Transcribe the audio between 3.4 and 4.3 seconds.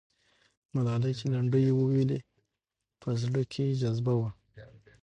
کې یې جذبه وه.